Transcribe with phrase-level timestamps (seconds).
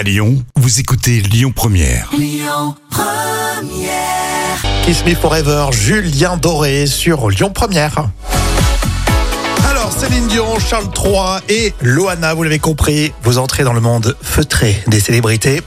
[0.00, 2.08] À Lyon, vous écoutez Lyon Première.
[4.82, 8.08] Kiss Me Forever, Julien Doré sur Lyon Première.
[10.10, 14.76] Céline Dion, Charles III et Loana, vous l'avez compris, vous entrez dans le monde feutré
[14.88, 15.60] des célébrités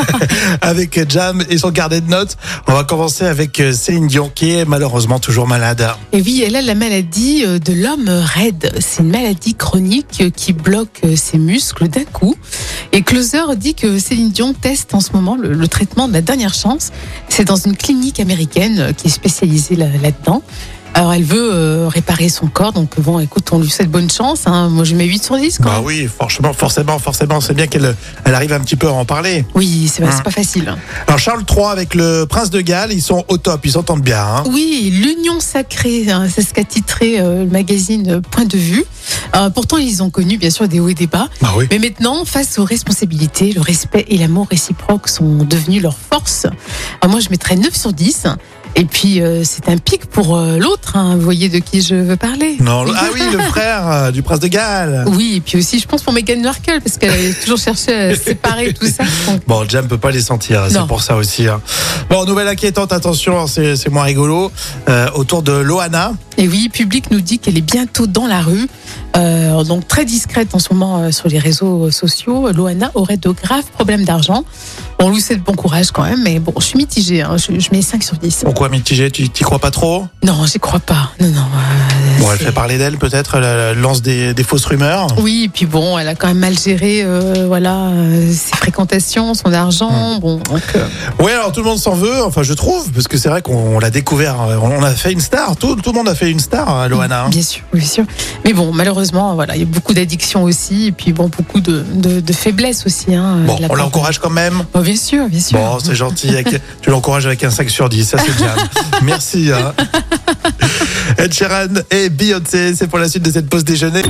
[0.60, 2.36] avec Jam et son carnet de notes.
[2.66, 5.88] On va commencer avec euh, Céline Dion qui est malheureusement toujours malade.
[6.12, 8.70] Et oui, elle a la maladie euh, de l'homme raide.
[8.80, 12.34] C'est une maladie chronique euh, qui bloque ses muscles d'un coup.
[12.92, 16.52] Et Closer dit que Céline Dion teste en ce moment le, traitement de la dernière
[16.52, 16.90] chance.
[17.30, 20.42] C'est dans une clinique américaine qui est spécialisée là- là-dedans.
[20.94, 24.42] Alors elle veut euh, réparer son corps, donc bon, écoute, on lui souhaite bonne chance.
[24.46, 24.68] Hein.
[24.68, 25.58] Moi, je mets 8 sur 10.
[25.58, 25.70] Quoi.
[25.70, 27.94] Bah oui, forcément, forcément, forcément, c'est bien qu'elle
[28.24, 29.44] elle arrive un petit peu à en parler.
[29.54, 30.10] Oui, c'est Hein.
[30.24, 30.74] pas facile.
[31.06, 34.20] Alors Charles III avec le prince de Galles, ils sont au top, ils s'entendent bien.
[34.22, 34.42] Hein.
[34.50, 38.84] Oui, l'union sacrée, hein, c'est ce qu'a titré euh, le magazine euh, Point de vue.
[39.36, 41.28] Euh, pourtant, ils ont connu bien sûr des hauts et des bas.
[41.40, 41.66] Bah oui.
[41.70, 46.46] Mais maintenant, face aux responsabilités, le respect et l'amour réciproque sont devenus leur force.
[47.00, 48.26] Alors moi, je mettrais 9 sur 10.
[48.76, 50.96] Et puis, euh, c'est un pic pour euh, l'autre.
[50.96, 51.16] hein.
[51.16, 54.40] Vous voyez de qui je veux parler Non, ah oui, le frère euh, du prince
[54.40, 55.04] de Galles.
[55.08, 58.14] Oui, et puis aussi, je pense pour Meghan Markle, parce qu'elle a toujours cherché à
[58.16, 59.02] séparer tout ça.
[59.26, 60.86] Donc, Bon, Jam peut pas les sentir, c'est Non.
[60.86, 61.48] pour ça aussi.
[61.48, 61.60] hein.
[62.08, 64.50] Bon, nouvelle inquiétante, attention, c'est c'est moins rigolo.
[65.14, 66.12] Autour de Loana.
[66.38, 68.66] Et oui, Public nous dit qu'elle est bientôt dans la rue.
[69.16, 72.50] Euh, donc très discrète en ce moment euh, sur les réseaux sociaux.
[72.52, 74.44] Loana aurait de graves problèmes d'argent.
[75.02, 77.22] On lui souhaite bon courage quand même, mais bon, je suis mitigée.
[77.22, 77.36] hein.
[77.38, 78.42] Je, je mets 5 sur 10.
[78.44, 80.06] Pourquoi mitigé Tu t'y crois pas trop?
[80.22, 81.10] Non, j'y crois pas.
[81.20, 81.40] Non, non.
[81.40, 85.06] euh, Bon, elle fait parler d'elle peut-être, elle, lance des, des fausses rumeurs.
[85.18, 89.32] Oui, et puis bon, elle a quand même mal géré, euh, voilà, euh, ses fréquentations,
[89.34, 90.18] son argent.
[90.20, 90.84] Bon, donc, euh,
[91.18, 93.78] Ouais, alors tout le monde s'en veut, enfin je trouve, parce que c'est vrai qu'on
[93.78, 96.68] l'a découvert, on a fait une star, tout, tout le monde a fait une star,
[96.68, 97.24] hein, Loana.
[97.24, 97.28] hein.
[97.30, 98.04] bien sûr, bien sûr.
[98.44, 101.84] Mais bon, malheureusement, voilà, il y a beaucoup d'addictions aussi, et puis bon, beaucoup de,
[101.94, 103.14] de, de faiblesses aussi.
[103.14, 104.62] Hein, Bon, la on l'encourage quand même.
[104.74, 105.58] Oh, bien sûr, bien sûr.
[105.58, 108.54] Bon, c'est gentil, avec- tu l'encourages avec un 5 sur 10, ça c'est bien.
[109.02, 109.50] Merci.
[109.52, 109.72] Hein.
[111.18, 114.02] Ed Sheeran et Beyoncé, c'est pour la suite de cette pause déjeuner.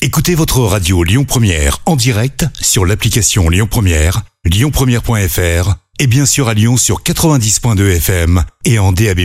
[0.00, 6.48] Écoutez votre radio Lyon Première en direct sur l'application Lyon Première, lyonpremière.fr et bien sûr
[6.48, 9.20] à Lyon sur 90.2 FM et en DAB+.